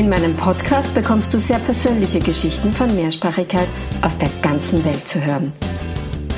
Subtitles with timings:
[0.00, 3.68] In meinem Podcast bekommst du sehr persönliche Geschichten von Mehrsprachigkeit
[4.00, 5.52] aus der ganzen Welt zu hören.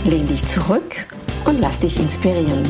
[0.04, 0.96] Lehn dich zurück
[1.44, 2.64] und lass dich inspirieren.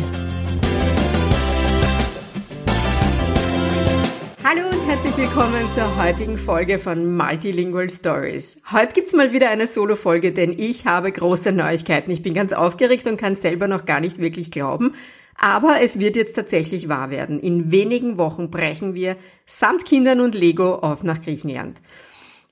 [4.45, 8.59] Hallo und herzlich willkommen zur heutigen Folge von Multilingual Stories.
[8.71, 12.11] Heute gibt's mal wieder eine Solo-Folge, denn ich habe große Neuigkeiten.
[12.11, 14.93] Ich bin ganz aufgeregt und kann selber noch gar nicht wirklich glauben.
[15.37, 17.41] Aber es wird jetzt tatsächlich wahr werden.
[17.41, 21.81] In wenigen Wochen brechen wir samt Kindern und Lego auf nach Griechenland.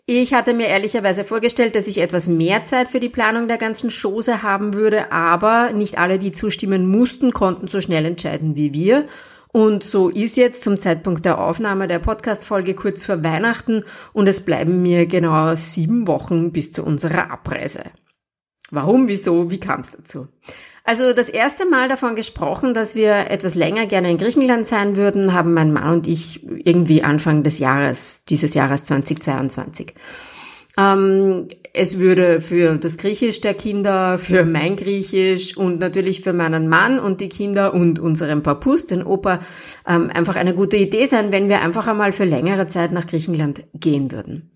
[0.06, 3.90] Ich hatte mir ehrlicherweise vorgestellt, dass ich etwas mehr Zeit für die Planung der ganzen
[3.90, 9.06] Chose haben würde, aber nicht alle, die zustimmen mussten, konnten so schnell entscheiden wie wir.
[9.52, 14.44] Und so ist jetzt zum Zeitpunkt der Aufnahme der Podcast-Folge kurz vor Weihnachten und es
[14.44, 17.82] bleiben mir genau sieben Wochen bis zu unserer Abreise.
[18.70, 20.28] Warum, wieso, wie kam es dazu?
[20.84, 25.34] Also das erste Mal davon gesprochen, dass wir etwas länger gerne in Griechenland sein würden,
[25.34, 29.94] haben mein Mann und ich irgendwie Anfang des Jahres, dieses Jahres 2022.
[30.78, 36.68] Ähm, es würde für das Griechisch der Kinder, für mein Griechisch und natürlich für meinen
[36.68, 39.40] Mann und die Kinder und unseren Papus, den Opa,
[39.86, 43.64] ähm, einfach eine gute Idee sein, wenn wir einfach einmal für längere Zeit nach Griechenland
[43.74, 44.50] gehen würden.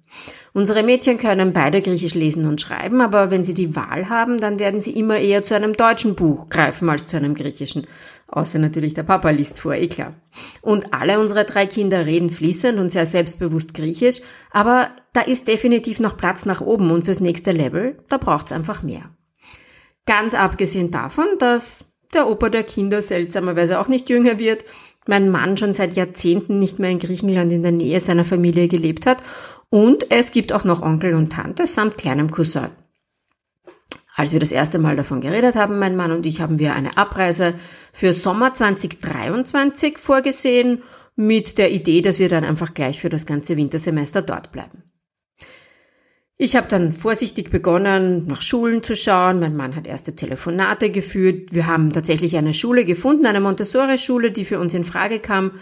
[0.57, 4.61] Unsere Mädchen können beide Griechisch lesen und schreiben, aber wenn sie die Wahl haben, dann
[4.61, 7.89] werden sie immer eher zu einem deutschen Buch greifen als zu einem griechischen.
[8.29, 10.15] Außer natürlich der Papa liest vor, eh klar.
[10.63, 14.21] Und alle unsere drei Kinder reden fließend und sehr selbstbewusst Griechisch,
[14.53, 18.85] aber da ist definitiv noch Platz nach oben und fürs nächste Level, da braucht's einfach
[18.85, 19.11] mehr.
[20.07, 24.65] Ganz abgesehen davon, dass der Opa der Kinder seltsamerweise auch nicht jünger wird,
[25.07, 29.05] mein Mann schon seit Jahrzehnten nicht mehr in Griechenland in der Nähe seiner Familie gelebt
[29.05, 29.23] hat
[29.71, 32.71] und es gibt auch noch Onkel und Tante samt kleinem Cousin.
[34.17, 36.97] Als wir das erste Mal davon geredet haben, mein Mann und ich, haben wir eine
[36.97, 37.55] Abreise
[37.93, 40.83] für Sommer 2023 vorgesehen,
[41.17, 44.83] mit der Idee, dass wir dann einfach gleich für das ganze Wintersemester dort bleiben.
[46.37, 49.39] Ich habe dann vorsichtig begonnen, nach Schulen zu schauen.
[49.39, 51.55] Mein Mann hat erste Telefonate geführt.
[51.55, 55.53] Wir haben tatsächlich eine Schule gefunden, eine Montessori-Schule, die für uns in Frage kam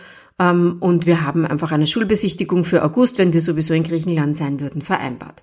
[0.51, 4.83] und wir haben einfach eine Schulbesichtigung für August, wenn wir sowieso in Griechenland sein würden,
[4.83, 5.43] vereinbart.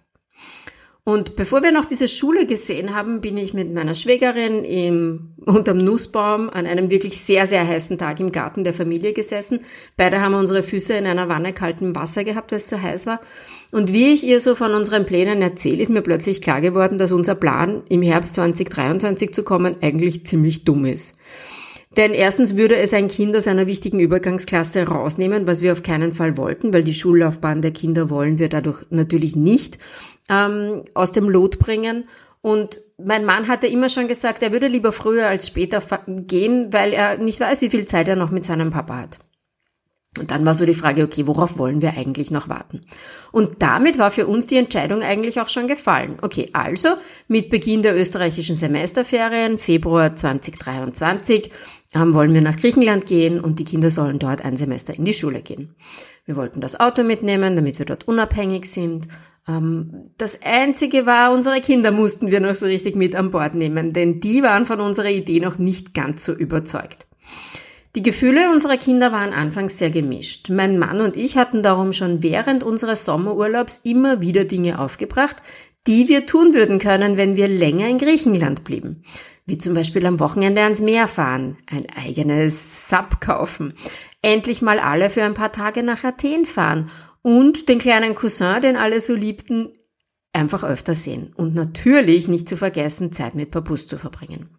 [1.06, 5.84] Und bevor wir noch diese Schule gesehen haben, bin ich mit meiner Schwägerin im, unterm
[5.84, 9.62] Nussbaum an einem wirklich sehr, sehr heißen Tag im Garten der Familie gesessen.
[9.98, 13.22] Beide haben unsere Füße in einer Wanne kaltem Wasser gehabt, weil es zu heiß war.
[13.72, 17.12] Und wie ich ihr so von unseren Plänen erzähle, ist mir plötzlich klar geworden, dass
[17.12, 21.16] unser Plan, im Herbst 2023 zu kommen, eigentlich ziemlich dumm ist.
[21.98, 26.14] Denn erstens würde es ein Kind aus einer wichtigen Übergangsklasse rausnehmen, was wir auf keinen
[26.14, 29.80] Fall wollten, weil die Schullaufbahn der Kinder wollen wir dadurch natürlich nicht
[30.30, 32.08] ähm, aus dem Lot bringen.
[32.42, 36.94] Und mein Mann hatte immer schon gesagt, er würde lieber früher als später gehen, weil
[36.94, 39.20] er nicht weiß, wie viel Zeit er noch mit seinem Papa hat.
[40.18, 42.82] Und dann war so die Frage, okay, worauf wollen wir eigentlich noch warten?
[43.32, 46.18] Und damit war für uns die Entscheidung eigentlich auch schon gefallen.
[46.24, 46.90] Okay, also
[47.28, 51.52] mit Beginn der österreichischen Semesterferien, Februar 2023,
[51.94, 55.14] ähm, wollen wir nach Griechenland gehen und die Kinder sollen dort ein Semester in die
[55.14, 55.76] Schule gehen.
[56.26, 59.08] Wir wollten das Auto mitnehmen, damit wir dort unabhängig sind.
[59.48, 63.94] Ähm, das Einzige war, unsere Kinder mussten wir noch so richtig mit an Bord nehmen,
[63.94, 67.06] denn die waren von unserer Idee noch nicht ganz so überzeugt.
[67.96, 70.50] Die Gefühle unserer Kinder waren anfangs sehr gemischt.
[70.50, 75.38] Mein Mann und ich hatten darum schon während unseres Sommerurlaubs immer wieder Dinge aufgebracht,
[75.88, 79.04] die wir tun würden können, wenn wir länger in Griechenland blieben.
[79.48, 83.74] Wie zum Beispiel am Wochenende ans Meer fahren, ein eigenes Sub kaufen,
[84.22, 86.92] endlich mal alle für ein paar Tage nach Athen fahren
[87.24, 89.70] und den kleinen Cousin, den alle so liebten,
[90.32, 91.34] einfach öfter sehen.
[91.36, 94.50] Und natürlich nicht zu vergessen, Zeit mit Papus zu verbringen.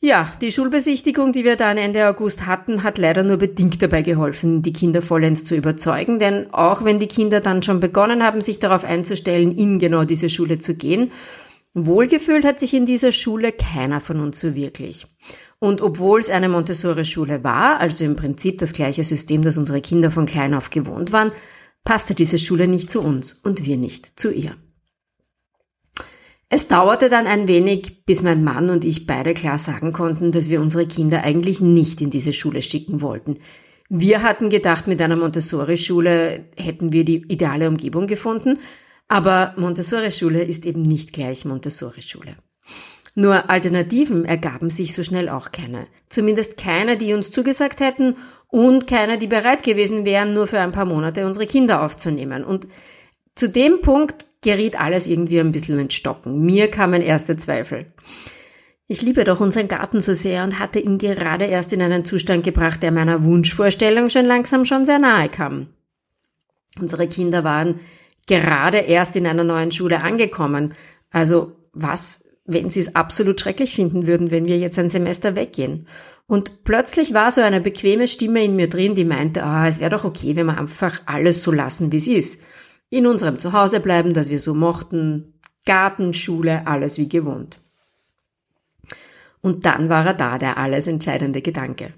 [0.00, 4.62] Ja, die Schulbesichtigung, die wir dann Ende August hatten, hat leider nur bedingt dabei geholfen,
[4.62, 8.60] die Kinder vollends zu überzeugen, denn auch wenn die Kinder dann schon begonnen haben, sich
[8.60, 11.10] darauf einzustellen, in genau diese Schule zu gehen,
[11.74, 15.06] Wohlgefühlt hat sich in dieser Schule keiner von uns so wirklich.
[15.58, 20.10] Und obwohl es eine Montessori-Schule war, also im Prinzip das gleiche System, das unsere Kinder
[20.10, 21.32] von klein auf gewohnt waren,
[21.84, 24.56] passte diese Schule nicht zu uns und wir nicht zu ihr.
[26.50, 30.48] Es dauerte dann ein wenig, bis mein Mann und ich beide klar sagen konnten, dass
[30.48, 33.38] wir unsere Kinder eigentlich nicht in diese Schule schicken wollten.
[33.90, 38.58] Wir hatten gedacht, mit einer Montessori-Schule hätten wir die ideale Umgebung gefunden,
[39.08, 42.36] aber Montessori-Schule ist eben nicht gleich Montessori-Schule.
[43.14, 45.86] Nur Alternativen ergaben sich so schnell auch keine.
[46.08, 48.16] Zumindest keine, die uns zugesagt hätten
[48.46, 52.44] und keine, die bereit gewesen wären, nur für ein paar Monate unsere Kinder aufzunehmen.
[52.44, 52.68] Und
[53.34, 56.44] zu dem Punkt geriet alles irgendwie ein bisschen ins Stocken.
[56.44, 57.86] Mir kamen erste Zweifel.
[58.86, 62.42] Ich liebe doch unseren Garten so sehr und hatte ihn gerade erst in einen Zustand
[62.42, 65.66] gebracht, der meiner Wunschvorstellung schon langsam schon sehr nahe kam.
[66.80, 67.80] Unsere Kinder waren
[68.26, 70.74] gerade erst in einer neuen Schule angekommen.
[71.10, 75.86] Also was, wenn sie es absolut schrecklich finden würden, wenn wir jetzt ein Semester weggehen?
[76.26, 79.90] Und plötzlich war so eine bequeme Stimme in mir drin, die meinte, ah, es wäre
[79.90, 82.42] doch okay, wenn wir einfach alles so lassen, wie es ist.
[82.90, 85.34] In unserem Zuhause bleiben, das wir so mochten,
[85.66, 87.60] Garten, Schule, alles wie gewohnt.
[89.40, 91.92] Und dann war er da, der alles entscheidende Gedanke.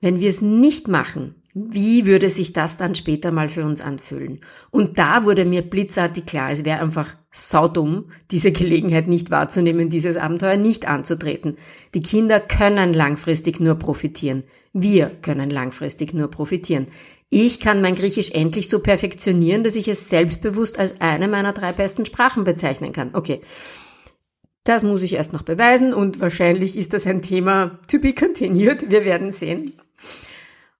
[0.00, 4.40] Wenn wir es nicht machen, wie würde sich das dann später mal für uns anfühlen?
[4.70, 10.18] Und da wurde mir blitzartig klar, es wäre einfach saudumm, diese Gelegenheit nicht wahrzunehmen, dieses
[10.18, 11.56] Abenteuer nicht anzutreten.
[11.94, 14.44] Die Kinder können langfristig nur profitieren.
[14.74, 16.88] Wir können langfristig nur profitieren.
[17.28, 21.72] Ich kann mein Griechisch endlich so perfektionieren, dass ich es selbstbewusst als eine meiner drei
[21.72, 23.10] besten Sprachen bezeichnen kann.
[23.14, 23.40] Okay.
[24.64, 28.90] Das muss ich erst noch beweisen und wahrscheinlich ist das ein Thema to be continued.
[28.90, 29.74] Wir werden sehen.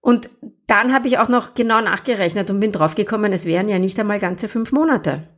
[0.01, 0.29] Und
[0.67, 4.19] dann habe ich auch noch genau nachgerechnet und bin draufgekommen, es wären ja nicht einmal
[4.19, 5.29] ganze fünf Monate.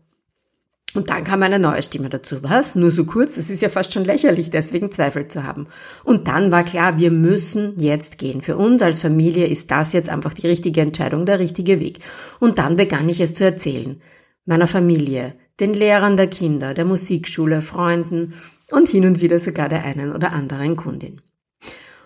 [0.99, 2.43] Und dann kam eine neue Stimme dazu.
[2.43, 2.75] Was?
[2.75, 3.37] Nur so kurz?
[3.37, 5.69] Es ist ja fast schon lächerlich, deswegen Zweifel zu haben.
[6.03, 8.43] Und dann war klar, wir müssen jetzt gehen.
[8.43, 12.01] Für uns als Familie ist das jetzt einfach die richtige Entscheidung, der richtige Weg.
[12.41, 14.03] Und dann begann ich es zu erzählen.
[14.45, 18.35] Meiner Familie, den Lehrern der Kinder, der Musikschule, Freunden
[18.73, 21.21] und hin und wieder sogar der einen oder anderen Kundin.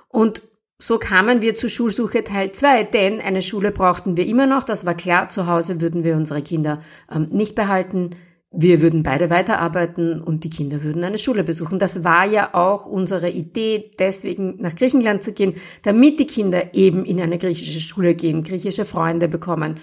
[0.09, 0.43] Und
[0.79, 4.85] so kamen wir zur Schulsuche Teil 2, denn eine Schule brauchten wir immer noch, das
[4.85, 8.17] war klar, zu Hause würden wir unsere Kinder ähm, nicht behalten,
[8.53, 11.79] wir würden beide weiterarbeiten und die Kinder würden eine Schule besuchen.
[11.79, 17.05] Das war ja auch unsere Idee, deswegen nach Griechenland zu gehen, damit die Kinder eben
[17.05, 19.81] in eine griechische Schule gehen, griechische Freunde bekommen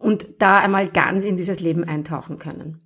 [0.00, 2.80] und da einmal ganz in dieses Leben eintauchen können.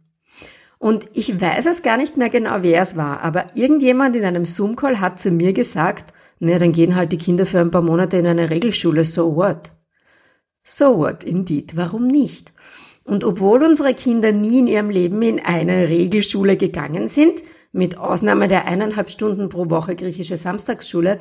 [0.79, 4.45] Und ich weiß es gar nicht mehr genau, wer es war, aber irgendjemand in einem
[4.45, 8.19] Zoom-Call hat zu mir gesagt, naja, dann gehen halt die Kinder für ein paar Monate
[8.19, 9.73] in eine Regelschule, so what?
[10.63, 12.53] So what, indeed, warum nicht?
[13.05, 17.43] Und obwohl unsere Kinder nie in ihrem Leben in eine Regelschule gegangen sind,
[17.73, 21.21] mit Ausnahme der eineinhalb Stunden pro Woche griechische Samstagsschule,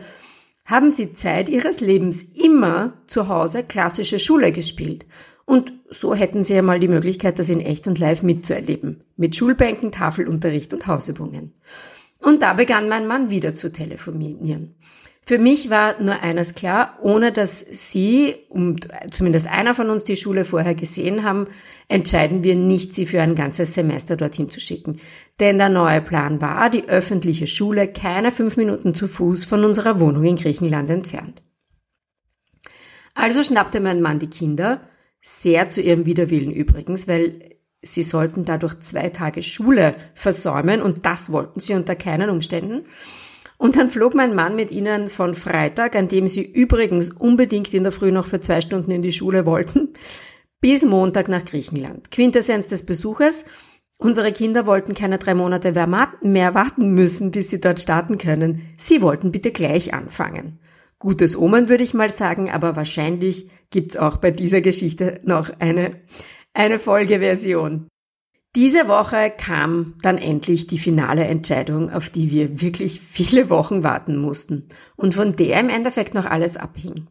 [0.66, 5.06] haben sie Zeit ihres Lebens immer zu Hause klassische Schule gespielt
[5.46, 9.04] und so hätten Sie ja mal die Möglichkeit, das in echt und live mitzuerleben.
[9.18, 11.54] Mit Schulbänken, Tafelunterricht und Hausübungen.
[12.24, 14.76] Und da begann mein Mann wieder zu telefonieren.
[15.26, 20.18] Für mich war nur eines klar, ohne dass Sie und zumindest einer von uns die
[20.18, 21.48] Schule vorher gesehen haben,
[21.88, 25.00] entscheiden wir nicht, Sie für ein ganzes Semester dorthin zu schicken.
[25.40, 30.02] Denn der neue Plan war, die öffentliche Schule keine fünf Minuten zu Fuß von unserer
[30.02, 31.42] Wohnung in Griechenland entfernt.
[33.16, 34.82] Also schnappte mein Mann die Kinder,
[35.22, 37.53] sehr zu ihrem Widerwillen übrigens, weil
[37.84, 42.86] sie sollten dadurch zwei Tage Schule versäumen und das wollten sie unter keinen Umständen.
[43.58, 47.84] Und dann flog mein Mann mit ihnen von Freitag, an dem sie übrigens unbedingt in
[47.84, 49.90] der Früh noch für zwei Stunden in die Schule wollten,
[50.60, 52.12] bis Montag nach Griechenland.
[52.12, 53.46] Quintessenz des Besuches.
[53.98, 55.72] Unsere Kinder wollten keine drei Monate
[56.24, 58.62] mehr warten müssen, bis sie dort starten können.
[58.78, 60.60] Sie wollten bitte gleich anfangen.
[61.00, 65.92] Gutes Omen würde ich mal sagen, aber wahrscheinlich gibt's auch bei dieser Geschichte noch eine,
[66.54, 67.88] eine Folgeversion.
[68.56, 74.18] Diese Woche kam dann endlich die finale Entscheidung, auf die wir wirklich viele Wochen warten
[74.18, 77.08] mussten und von der im Endeffekt noch alles abhing.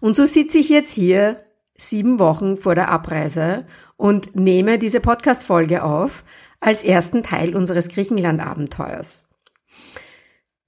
[0.00, 1.44] Und so sitze ich jetzt hier
[1.76, 6.24] sieben Wochen vor der Abreise und nehme diese Podcast-Folge auf
[6.60, 9.22] als ersten Teil unseres Griechenland-Abenteuers.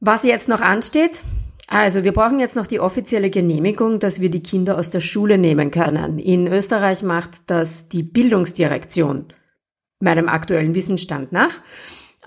[0.00, 1.25] Was jetzt noch ansteht,
[1.69, 5.38] also, wir brauchen jetzt noch die offizielle Genehmigung, dass wir die Kinder aus der Schule
[5.38, 6.19] nehmen können.
[6.19, 9.26] In Österreich macht das die Bildungsdirektion,
[10.00, 11.61] meinem aktuellen Wissensstand nach.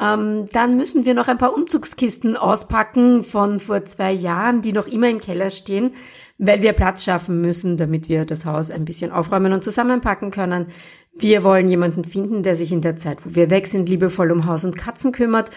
[0.02, 4.88] Ähm, dann müssen wir noch ein paar Umzugskisten auspacken von vor zwei Jahren, die noch
[4.88, 5.92] immer im Keller stehen,
[6.38, 10.68] weil wir Platz schaffen müssen, damit wir das Haus ein bisschen aufräumen und zusammenpacken können.
[11.18, 14.46] Wir wollen jemanden finden, der sich in der Zeit, wo wir weg sind, liebevoll um
[14.48, 15.50] Haus und Katzen kümmert.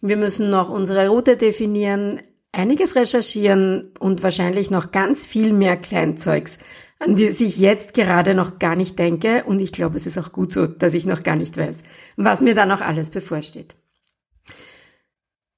[0.00, 2.20] Wir müssen noch unsere Route definieren,
[2.52, 6.58] einiges recherchieren und wahrscheinlich noch ganz viel mehr Kleinzeugs,
[6.98, 9.44] an die ich jetzt gerade noch gar nicht denke.
[9.44, 11.78] Und ich glaube, es ist auch gut so, dass ich noch gar nicht weiß,
[12.16, 13.74] was mir da noch alles bevorsteht.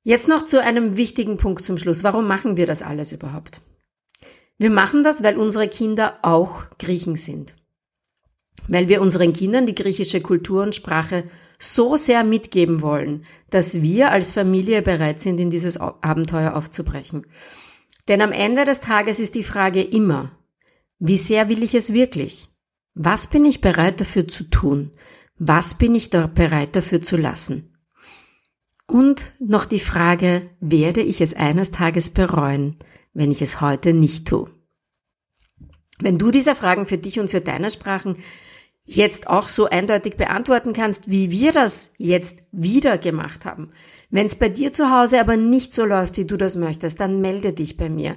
[0.04, 2.02] Jetzt noch zu einem wichtigen Punkt zum Schluss.
[2.02, 3.60] Warum machen wir das alles überhaupt?
[4.58, 7.54] Wir machen das, weil unsere Kinder auch Griechen sind.
[8.68, 11.24] Weil wir unseren Kindern die griechische Kultur und Sprache
[11.58, 17.26] so sehr mitgeben wollen, dass wir als Familie bereit sind, in dieses Abenteuer aufzubrechen.
[18.08, 20.36] Denn am Ende des Tages ist die Frage immer,
[20.98, 22.48] wie sehr will ich es wirklich?
[22.94, 24.92] Was bin ich bereit dafür zu tun?
[25.38, 27.76] Was bin ich da bereit dafür zu lassen?
[28.86, 32.76] Und noch die Frage, werde ich es eines Tages bereuen,
[33.14, 34.50] wenn ich es heute nicht tue?
[36.02, 38.16] Wenn du diese Fragen für dich und für deine Sprachen
[38.84, 43.70] jetzt auch so eindeutig beantworten kannst, wie wir das jetzt wieder gemacht haben.
[44.10, 47.20] Wenn es bei dir zu Hause aber nicht so läuft, wie du das möchtest, dann
[47.20, 48.16] melde dich bei mir.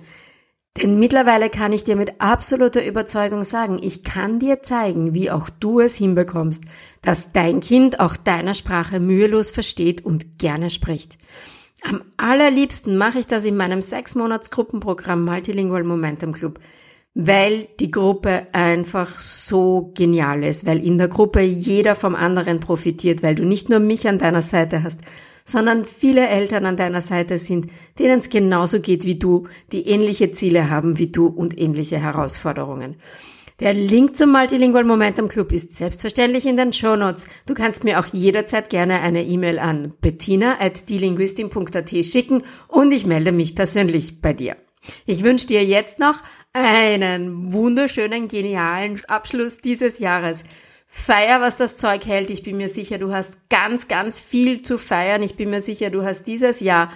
[0.81, 5.49] Denn mittlerweile kann ich dir mit absoluter Überzeugung sagen, ich kann dir zeigen, wie auch
[5.49, 6.65] du es hinbekommst,
[7.01, 11.17] dass dein Kind auch deine Sprache mühelos versteht und gerne spricht.
[11.83, 16.59] Am allerliebsten mache ich das in meinem sechs Monats Gruppenprogramm Multilingual Momentum Club
[17.15, 23.23] weil die Gruppe einfach so genial ist, weil in der Gruppe jeder vom anderen profitiert,
[23.23, 24.99] weil du nicht nur mich an deiner Seite hast,
[25.45, 27.67] sondern viele Eltern an deiner Seite sind,
[27.97, 32.97] denen es genauso geht wie du, die ähnliche Ziele haben wie du und ähnliche Herausforderungen.
[33.61, 37.27] Der Link zum Multilingual Momentum Club ist selbstverständlich in den Show Notes.
[37.45, 43.05] Du kannst mir auch jederzeit gerne eine E-Mail an bettina at dielinguistin.at schicken und ich
[43.05, 44.57] melde mich persönlich bei dir.
[45.05, 46.21] Ich wünsche dir jetzt noch
[46.53, 50.43] einen wunderschönen, genialen Abschluss dieses Jahres.
[50.87, 52.29] Feier, was das Zeug hält.
[52.29, 55.23] Ich bin mir sicher, du hast ganz, ganz viel zu feiern.
[55.23, 56.91] Ich bin mir sicher, du hast dieses Jahr,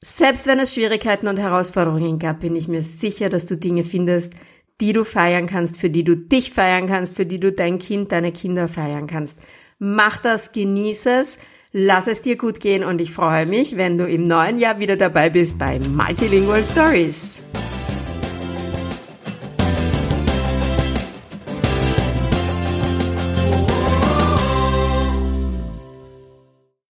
[0.00, 4.34] selbst wenn es Schwierigkeiten und Herausforderungen gab, bin ich mir sicher, dass du Dinge findest,
[4.80, 8.12] die du feiern kannst, für die du dich feiern kannst, für die du dein Kind,
[8.12, 9.38] deine Kinder feiern kannst.
[9.78, 11.38] Mach das, genieß es.
[11.72, 14.96] Lass es dir gut gehen und ich freue mich, wenn du im neuen Jahr wieder
[14.96, 17.42] dabei bist bei Multilingual Stories.